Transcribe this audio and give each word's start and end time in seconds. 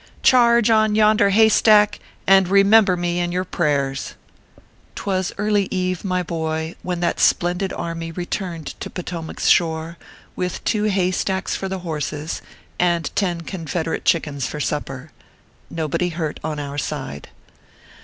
Charge 0.23 0.71
on 0.71 0.95
yonder 0.95 1.29
hay 1.29 1.47
stack, 1.47 1.99
and 2.25 2.47
remember 2.47 2.97
me 2.97 3.19
in 3.19 3.31
your 3.31 3.45
prayers!" 3.45 4.15
ORPHEUS 4.97 5.27
C. 5.27 5.33
KERR 5.35 5.37
PAPERS. 5.37 5.37
175 5.37 5.37
Twas 5.37 5.37
early 5.37 5.67
eve, 5.69 6.03
my 6.03 6.23
boy, 6.23 6.75
when 6.81 6.99
that 7.01 7.19
splendid 7.19 7.71
army 7.73 8.11
returned 8.11 8.65
to 8.79 8.89
Potomac 8.89 9.39
s 9.39 9.45
shore, 9.47 9.99
with 10.35 10.63
two 10.63 10.85
hay 10.85 11.11
stacks 11.11 11.55
for 11.55 11.69
the 11.69 11.81
horses, 11.85 12.41
and 12.79 13.15
ten 13.15 13.41
Confederate 13.41 14.03
chickens 14.03 14.47
for 14.47 14.59
supper. 14.59 15.11
Nobody 15.69 16.09
hurt 16.09 16.39
on 16.43 16.59
our 16.59 16.79
side. 16.79 17.29